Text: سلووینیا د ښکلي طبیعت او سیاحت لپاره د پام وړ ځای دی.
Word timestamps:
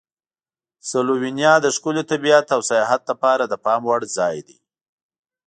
سلووینیا 0.89 1.53
د 1.61 1.65
ښکلي 1.75 2.03
طبیعت 2.11 2.47
او 2.55 2.61
سیاحت 2.69 3.01
لپاره 3.11 3.43
د 3.47 3.53
پام 3.65 3.81
وړ 3.89 4.01
ځای 4.17 4.37
دی. 4.47 4.57